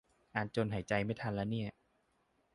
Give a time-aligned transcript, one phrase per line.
[0.35, 1.69] อ่านจนหายใจไม่ทันละเนี่ย